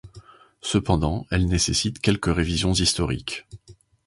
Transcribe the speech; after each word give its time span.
Cependant, 0.61 1.27
elle 1.29 1.45
nécessite 1.45 1.99
quelques 1.99 2.25
révisions 2.35 2.73
historiques. 2.73 3.45